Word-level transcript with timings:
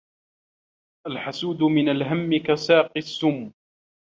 الْحَسُودُ 1.07 1.63
مِنْ 1.63 1.89
الْهَمِّ 1.89 2.37
كَسَاقِي 2.37 2.97
السُّمِّ 2.99 3.51